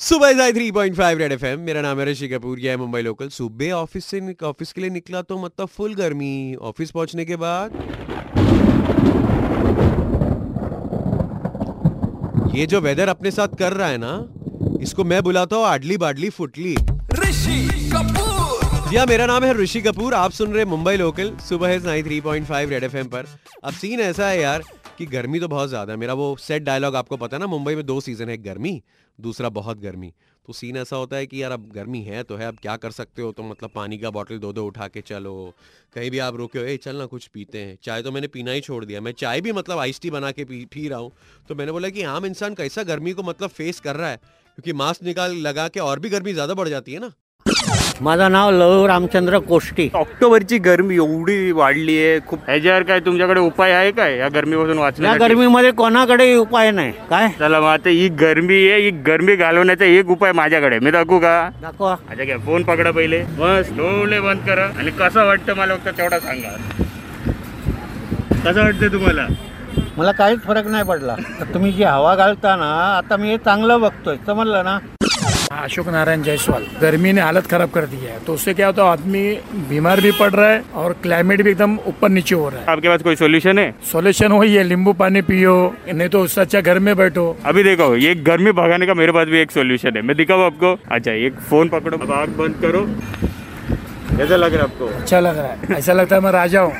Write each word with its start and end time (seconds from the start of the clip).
सुबह 0.00 0.50
three 0.52 0.70
point 0.72 0.96
five 0.96 1.18
red 1.18 1.32
F 1.32 1.44
M 1.46 1.60
मेरा 1.60 1.80
नाम 1.82 2.00
है 2.00 2.04
ऋषि 2.06 2.26
कपूर 2.28 2.58
यह 2.60 2.70
है 2.70 2.76
मुंबई 2.76 3.00
लोकल। 3.02 3.28
सुबह 3.28 3.72
ऑफ़िस 3.72 4.04
से 4.04 4.20
ऑफ़िस 4.44 4.72
के 4.72 4.80
लिए 4.80 4.90
निकला 4.90 5.22
तो 5.22 5.38
मतलब 5.38 5.68
फुल 5.68 5.94
गर्मी। 5.94 6.54
ऑफ़िस 6.62 6.90
पहुँचने 6.90 7.24
के 7.24 7.36
बाद 7.36 7.74
ये 12.56 12.66
जो 12.66 12.80
वेदर 12.80 13.08
अपने 13.08 13.30
साथ 13.30 13.58
कर 13.58 13.72
रहा 13.72 13.88
है 13.88 13.98
ना, 13.98 14.14
इसको 14.82 15.04
मैं 15.04 15.22
बुलाता 15.22 15.56
हूँ 15.56 15.66
आडली 15.66 15.96
बाडली 15.96 16.30
फुटली। 16.30 16.76
ऋषि 17.18 17.90
कपूर। 17.92 18.27
या 18.92 19.04
मेरा 19.06 19.24
नाम 19.26 19.44
है 19.44 19.52
ऋषि 19.54 19.80
कपूर। 19.82 20.14
आप 20.14 20.30
सुन 20.32 20.52
रहे 20.52 20.64
मुंबई 20.64 20.96
लोकल। 20.96 21.34
सुबह 21.38 21.68
है 21.68 21.78
nine 21.84 22.04
three 22.04 22.20
point 22.20 22.46
five 22.46 22.70
red 22.70 22.84
FM 22.84 23.08
पर। 23.08 23.26
अब 23.64 23.72
सीन 23.72 24.00
ऐसा 24.00 24.28
है 24.28 24.40
यार 24.40 24.62
कि 24.98 25.06
गर्मी 25.06 25.40
तो 25.40 25.48
बहुत 25.48 25.68
ज़्यादा 25.68 25.92
है। 25.92 25.98
मेरा 25.98 26.14
वो 26.14 26.36
सेट 26.40 26.62
डायलॉग 26.62 26.94
आपको 26.96 27.16
पता 27.16 27.36
है 27.36 27.40
ना, 27.40 27.46
मुंबई 27.46 27.74
में 27.74 27.84
दो 27.86 28.00
सीज़न 28.00 28.28
है 28.28 28.36
गर्मी, 28.38 28.82
दूसरा 29.18 29.48
बहुत 29.48 29.80
गर्मी। 29.80 30.12
तो 30.48 30.52
सीन 30.52 30.76
ऐसा 30.76 30.96
होता 30.96 31.16
है 31.16 31.26
कि 31.26 31.42
यार 31.42 31.52
अब 31.52 31.68
गर्मी 31.72 32.00
है 32.02 32.22
तो 32.22 32.36
है, 32.36 32.46
अब 32.46 32.58
क्या 32.62 32.76
कर 32.76 32.90
सकते 32.90 33.22
हो? 33.22 33.32
तो 33.32 33.42
मतलब 33.42 33.70
पानी 33.74 33.98
का 33.98 34.10
बॉटल 34.10 34.38
दो 34.38 34.52
दो 34.52 34.64
उठा 34.66 34.88
के 34.88 35.00
चलो। 35.00 35.52
कहीं 35.94 36.10
भी 36.10 36.18
आप 36.18 36.36
रुके 36.36 36.58
हो, 36.58 36.64
ए, 36.64 36.76
चल 36.76 36.96
ना, 36.96 37.06
कुछ 37.06 37.26
पीते 37.26 37.58
हैं। 37.58 37.76
चाय 37.82 38.02
तो 38.02 38.12
मैंने 38.12 38.26
पीना 38.28 38.52
ही 38.52 38.60
छोड़ 38.60 38.84
दिया। 38.84 39.00
मैं 39.00 39.12
चाय 39.12 39.40
भी 39.40 39.52
मतलब 39.52 39.78
आइस 39.78 40.00
टी 40.00 40.10
बना 40.10 40.30
के 40.30 40.44
पी 40.44 40.64
पी 40.64 40.88
रहा 40.88 40.98
हूँ। 40.98 41.12
तो 41.48 41.54
मैंने 41.54 41.72
बोला 41.72 41.88
कि 41.88 42.02
आम 42.08 42.26
इंसान 42.26 42.54
कैसा 42.54 42.82
गर्मी 42.84 43.12
को 43.12 43.22
मतलब 43.22 43.50
फेस 43.50 43.80
कर 43.80 43.96
रहा 43.96 44.10
है? 44.10 44.16
क्योंकि 44.16 44.72
मास्क 44.72 45.02
निकाल, 45.02 45.36
लगा 45.38 45.68
के 45.68 45.80
और 45.80 46.00
भी 46.00 46.08
गर्मी 46.08 46.32
ज़्यादा 46.32 46.54
बढ़ 46.54 46.68
जाती 46.68 46.92
है 46.92 47.00
ना। 47.00 47.12
माझं 48.02 48.30
नाव 48.32 48.50
लव 48.50 48.84
रामचंद्र 48.86 49.38
कोष्टी. 49.38 49.88
ऑक्टोबरची 49.94 50.58
गरमी 50.58 50.94
एवढी 50.96 51.50
वाढली 51.52 51.96
आहे 52.02 52.18
खूप 52.26 52.40
ह्याच्यावर 52.48 52.82
काय 52.82 53.00
तुमच्याकडे 53.06 53.40
उपाय 53.40 53.72
आहे 53.72 53.90
काय? 53.92 54.16
या 54.18 54.28
गरमीपासून 54.34 54.76
या 54.76 54.82
वाचण्यासाठी 54.82 55.24
गर्मीमध्ये 55.24 55.70
कोणाकडे 55.70 56.34
उपाय 56.34 56.70
नाही. 56.70 56.92
काय? 57.10 57.28
चला 57.38 57.60
मग 57.60 57.66
आता 57.66 57.88
ही 57.88 58.08
गरमी 58.20 58.68
आहे 58.70 58.80
ही 58.82 58.90
गरमी 59.06 59.36
घालवण्याचा 59.36 59.84
एक 59.84 60.10
उपाय 60.10 60.32
माझ्याकडे 60.32 60.78
मी 60.78 60.90
दाखवू 60.90 61.18
का? 61.18 61.48
दाखवा. 61.62 61.94
अच्छा 62.10 62.24
घ्या 62.24 62.38
फोन 62.38 62.62
पकडा 62.62 62.90
पहिले. 62.90 63.22
बस 63.38 63.72
डोळे 63.76 64.20
बंद 64.20 64.46
करा. 64.48 64.68
आणि 64.78 64.90
कसं 64.98 65.24
वाटतं 65.26 65.56
मला 65.56 65.76
फक्त 65.76 65.98
तेवढा 65.98 66.18
सांगा. 66.18 66.56
कसं 68.44 68.62
वाटतं 68.62 68.92
तुम्हाला? 68.92 69.26
मला 69.96 70.12
काहीच 70.12 70.42
फरक 70.42 70.66
नाही 70.66 70.84
पडला. 70.84 71.14
तर 71.40 71.54
तुम्ही 71.54 71.72
जी 71.72 71.82
हवा 71.84 72.14
घालता 72.14 72.54
ना 72.56 72.72
आता 72.96 73.16
मी 73.16 73.30
हे 73.30 73.36
चांगलं 73.38 73.80
बघतोय. 73.80 74.16
समजलं 74.26 74.64
ना? 74.64 74.78
अशोक 75.58 75.88
नारायण 75.88 76.22
जायसवाल 76.22 76.64
गर्मी 76.80 77.12
ने 77.12 77.20
हालत 77.20 77.46
खराब 77.46 77.70
कर 77.70 77.86
दी 77.86 77.96
है। 77.98 78.18
तो 78.26 78.34
उससे 78.34 78.54
क्या 78.54 78.66
होता 78.66 78.84
है 78.84 78.90
आदमी 78.90 79.22
बीमार 79.68 80.00
भी 80.00 80.10
पड़ 80.18 80.30
रहा 80.30 80.48
है 80.48 80.62
और 80.74 80.92
क्लाइमेट 81.02 81.42
भी 81.42 81.50
एकदम 81.50 81.76
ऊपर 81.86 82.08
नीचे 82.08 82.34
हो 82.34 82.48
रहा 82.48 82.60
है। 82.60 82.66
आपके 82.66 82.88
पास 82.88 83.02
कोई 83.02 83.16
सोल्यूशन 83.16 83.58
है? 83.58 83.74
सोल्यूशन 83.92 84.32
वही 84.32 84.54
है 84.54 84.64
नींबू 84.68 84.92
पानी 84.94 85.22
पियो 85.22 85.56
नहीं 85.88 86.08
तो 86.08 86.20
उससे 86.20 86.40
अच्छा 86.40 86.60
घर 86.60 86.78
में 86.78 86.96
बैठो। 86.96 87.26
अभी 87.46 87.62
देखो 87.62 87.94
ये 87.96 88.14
गर्मी 88.26 88.52
भगाने 88.52 88.86
का 88.86 88.94
मेरे 88.94 89.12
पास 89.12 89.28
भी 89.28 89.38
एक 89.38 89.50
सोल्यूशन 89.50 89.96
है। 89.96 90.02
मैं 90.02 90.16
दिखाऊ 90.16 90.42
आपको? 90.42 90.78
अच्छा 90.90 91.12
एक 91.12 91.40
फ़ोन 91.50 91.68
पकड़ो। 91.68 91.98
आग 92.12 92.28
बंद 92.38 92.60
करो। 92.62 92.86
कैसा 94.18 94.36
लग 94.36 94.54
रहा 94.54 94.62
है 94.62 94.70
आपको? 94.70 94.86
अच्छा 95.00 95.20
लग 95.20 95.38
रहा 95.38 95.46
है। 95.46 95.78
ऐसा 95.78 95.92
लगता 95.92 96.16
है 96.16 96.22
मैं 96.22 96.32
राजा 96.32 96.60
हूँ। 96.60 96.72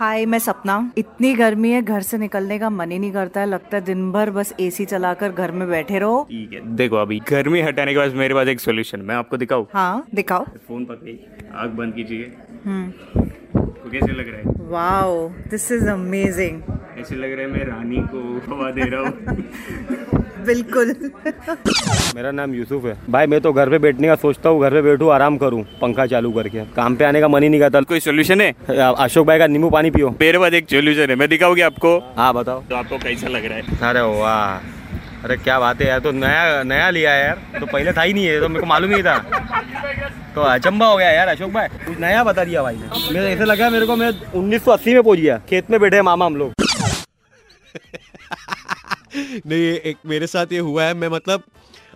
हाय 0.00 0.24
मैं 0.26 0.38
सपना। 0.38 0.74
इतनी 0.98 1.32
गर्मी 1.34 1.70
है 1.70 1.82
घर 1.82 2.02
से 2.02 2.18
निकलने 2.18 2.58
का 2.58 2.70
मन 2.70 2.90
ही 2.90 2.98
नहीं 2.98 3.12
करता 3.12 3.40
है। 3.40 3.46
लगता 3.46 3.76
है 3.76 3.82
दिन 3.84 4.10
भर 4.12 4.30
बस 4.30 4.52
एसी 4.60 4.84
चलाकर 4.84 5.32
घर 5.32 5.50
में 5.52 5.68
बैठे 5.68 5.98
रहो। 5.98 6.22
ठीक 6.30 6.52
है 6.52 6.60
देखो 6.76 6.96
अभी 6.96 7.18
गर्मी 7.30 7.60
हटाने 7.60 7.92
के 7.92 7.98
बाद 7.98 8.14
मेरे 8.14 8.34
पास 8.34 8.48
एक 8.48 8.60
सोल्यूशन 8.60 9.00
मैं 9.00 9.14
आपको 9.14 9.36
दिखाऊँ? 9.36 9.66
हाँ 9.72 10.06
दिखाओ। 10.14 10.44
फ़ोन 10.68 10.84
पकड़िए 10.84 11.26
आग 11.54 11.70
बंद 11.70 11.94
कीजिए। 11.94 12.32
हम्म। 12.64 13.20
तो 13.60 13.90
कैसे 13.90 14.12
लग 14.12 14.28
रहा 14.28 14.38
है? 14.38 14.68
वाओ 14.70 15.28
दिस 15.50 15.70
इज़ 15.72 15.88
अमेजिंग 15.88 16.62
ऐसे 16.98 17.14
लग 17.16 17.32
रहा 17.32 17.46
है 17.46 17.52
मैं 17.52 17.64
रानी 17.64 18.00
को 18.14 18.20
हवा 18.48 18.70
दे 18.70 18.88
रहा 18.90 19.00
हूँ। 19.00 20.22
बिल्कुल। 20.44 20.94
मेरा 22.16 22.30
नाम 22.30 22.54
यूसुफ 22.54 22.84
है। 22.84 22.96
भाई 23.10 23.26
मैं 23.26 23.40
तो 23.40 23.52
घर 23.52 23.70
पे 23.70 23.78
बैठने 23.78 24.08
का 24.08 24.14
सोचता 24.16 24.48
हूँ 24.48 24.60
घर 24.62 24.70
पे 24.70 24.82
बैठू 24.82 25.08
आराम 25.08 25.36
करूँ 25.38 25.62
पंखा 25.80 26.06
चालू 26.06 26.30
करके। 26.32 26.64
काम 26.76 26.96
पे 26.96 27.04
आने 27.04 27.20
का 27.20 27.28
मन 27.28 27.42
ही 27.42 27.48
नहीं 27.48 27.60
करता। 27.60 27.80
कोई 27.82 28.00
सोल्यूशन 28.00 28.40
है? 28.40 28.52
अशोक 28.70 29.26
भाई 29.26 29.38
का 29.38 29.46
नींबू 29.46 29.70
पानी 29.70 29.90
पियो। 29.90 30.10
मेरे 30.20 30.38
पास 30.38 30.52
एक 30.52 30.70
सोल्यूशन 30.70 31.10
है। 31.10 31.16
मैं 31.16 31.28
दिखाऊँगी 31.28 31.62
आपको? 31.62 31.96
हाँ 32.16 32.32
बताओ। 32.34 32.62
तो 32.70 32.76
आपको 32.76 32.98
कैसा 32.98 33.28
लग 33.28 33.44
रहा 33.44 33.58
है? 33.58 33.90
अरे 33.90 34.00
वाह। 34.20 34.72
अरे 35.24 35.36
क्या 35.36 35.58
बात 35.60 35.80
है 35.80 35.88
यार। 35.88 36.00
तो 36.00 36.10
नया 36.12 36.62
नया 36.64 36.88
लिया 36.90 37.12
है 37.12 37.24
यार। 37.24 37.60
तो 37.60 37.66
पहले 37.66 37.92
था 37.92 38.02
ही 38.02 38.12
नहीं 38.12 38.26
है 38.26 38.40
तो 38.40 38.48
मेरे 38.48 38.60
को 38.60 38.66
मालूम 38.66 38.94
ही 38.94 39.02
था। 39.02 39.18
तो 40.34 40.40
अचंबा 40.42 40.86
हो 40.86 40.96
गया 40.96 41.10
यार 41.10 41.28
अशोक 41.28 41.50
भाई। 41.52 41.68
कुछ 41.86 41.98
नया 42.00 42.24
बता 42.24 42.44
दिया 42.44 42.62
भाई 42.62 42.76
ने। 42.76 43.12
मेरे 43.14 43.32
ऐसे 43.32 43.44
लगा 43.44 43.70
मेरे 43.70 43.86
को 43.86 43.96
मैं 43.96 44.10
1980 44.32 44.94
में 44.94 45.02
पहुँच 45.02 45.18
गया। 45.18 45.38
खेत 45.50 45.70
में 45.70 45.80
बैठे 45.80 46.02
मामा 46.02 46.26
हम 46.26 46.36
लोग। 46.36 46.52
नहीं 49.16 49.60
एक 49.60 49.96
मेरे 50.06 50.26
साथ 50.26 50.52
ये 50.52 50.58
हुआ 50.58 50.84
है, 50.84 50.94
मैं 50.94 51.08
मतलब 51.08 51.42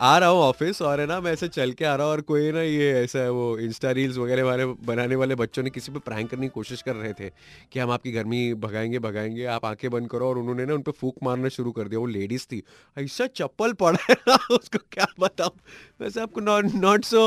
आ 0.00 0.16
रहा 0.18 0.28
हूँ 0.28 0.38
ऑफ़िस 0.40 0.80
और 0.82 1.00
है 1.00 1.06
ना, 1.06 1.20
मैं 1.20 1.32
ऐसे 1.32 1.48
चल 1.48 1.72
के 1.72 1.84
आ 1.84 1.94
रहा 1.94 2.06
हूँ 2.06 2.12
और 2.12 2.20
कोई 2.20 2.50
ना 2.52 2.62
ये 2.62 2.90
ऐसा 3.02 3.28
वो 3.30 3.58
इंस्टा 3.58 3.90
रील्स 3.90 4.16
वगैरह 4.16 4.44
वाले, 4.44 4.64
बनाने 4.66 5.16
वाले 5.16 5.34
बच्चों 5.34 5.62
ने 5.62 5.70
किसी 5.70 5.92
पे 5.92 5.98
प्रैंक 5.98 6.30
करने 6.30 6.46
की 6.46 6.50
कोशिश 6.54 6.82
कर 6.82 6.96
रहे 6.96 7.12
थे 7.12 7.28
कि 7.72 7.78
हम 7.78 7.90
आपकी 7.90 8.12
गर्मी 8.12 8.54
भगाएँगे 8.54 8.98
भगाएँगे, 8.98 9.44
आप 9.44 9.64
आँखें 9.64 9.90
बंद 9.90 10.08
करो 10.10 10.28
और 10.28 10.38
उन्होंने 10.38 10.66
ना 10.66 10.74
उन 10.74 10.82
पर 10.82 10.92
फूक 10.92 11.16
मारना 11.22 11.48
शुरू 11.48 11.72
कर 11.72 11.88
दिया, 11.88 12.00
वो 12.00 12.06
लेडीज़ 12.06 12.46
थी, 12.46 12.62
ऐसा 12.98 13.26
चप्पल 13.26 13.72
पड़ा 13.72 13.98
है 14.10 14.16
ना, 14.28 14.34
उसको 14.50 14.78
क्या 14.92 15.06
बताऊँ? 15.20 15.56
वैसे 16.02 16.20
आपको 16.20 16.40
not 16.40 17.04
so 17.04 17.22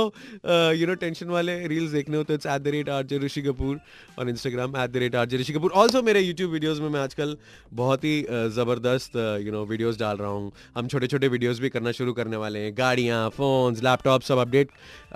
you 0.76 0.88
know 0.88 0.96
tension 0.96 1.30
वाले 1.30 1.58
रील्स 1.68 1.92
देखने 1.92 2.18
हैं 2.20 2.38
at 2.46 2.62
the 2.62 2.68
rate 2.76 2.90
R 2.90 3.04
J 3.06 3.18
Rishi 3.20 3.42
Kapoor 3.42 3.80
और 4.20 4.30
Instagram 4.30 4.78
at 4.78 4.90
the 4.92 4.98
rate 4.98 5.16
R 5.16 5.26
J 5.26 5.38
Rishi 5.38 5.54
Kapoor 5.54 5.72
also 5.84 6.02
मेरे 6.04 6.22
यूट्यूब 6.22 6.52
वीडियोज़ 6.52 6.82
में 6.82 6.90
मैं 6.90 7.00
आजकल 7.00 7.36
बहुत 7.74 8.04
ही 8.04 8.22
uh, 8.24 8.48
ज़बरदस्त 8.56 9.16
यू 9.46 9.52
नो 9.52 9.64
वीडियोज़ 9.66 10.00
डाल 10.00 10.18
रहा 10.18 10.30
हूँ। 10.30 10.52
हम 10.76 10.88
छोटे 10.88 11.08
छोटे 11.08 11.28
वीडियोज़ 11.28 11.62
भी 11.62 11.70
करना 11.70 11.92
शुरू 11.92 12.14
करने 12.14 12.38
वाले 12.38 12.60
हैं। 12.60 12.74
गाड़ियाँ 12.78 13.30
फ़ोन्स 13.30 13.84
लैपटॉप 13.84 14.22
सब 14.22 14.38
अपडेट 14.38 14.72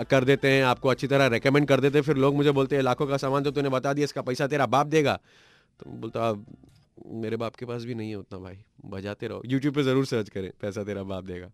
कर 0.09 0.24
देते 0.24 0.52
हैं। 0.52 0.64
आपको 0.66 0.90
अच्छी 0.90 1.08
तरह 1.08 1.28
रिकमेंड 1.34 1.68
कर 1.68 1.80
देते 1.80 1.97
हैं। 1.97 2.06
फिर 2.06 2.18
लोग 2.18 2.36
मुझे 2.36 2.52
बोलते 2.52 2.76
हैं 2.76 2.84
लाखों 2.84 3.08
का 3.08 3.18
सामान 3.18 3.44
तो 3.44 3.52
तूने 3.52 3.70
बता 3.70 3.94
दिया 3.94 4.03
इसका 4.06 4.22
पैसा 4.22 4.47
तेरा 4.47 4.66
बाप 4.68 4.88
देगा? 4.88 5.20
तो 5.80 5.90
बोलता 5.91 6.34
मेरे 7.22 7.38
बाप 7.38 7.56
के 7.56 7.66
पास 7.66 7.84
भी 7.86 7.96
नहीं 7.96 8.09
है 8.09 8.16
उतना 8.18 8.40
भाई। 8.40 8.58
बजाते 8.88 9.28
रहो। 9.28 9.41
यूट्यूब 9.46 9.76
पे 9.76 9.84
ज़रूर 9.84 10.06
सर्च 10.06 10.30
करें 10.30 10.52
पैसा 10.62 10.84
तेरा 10.84 11.03
बाप 11.06 11.24
देगा। 11.26 11.52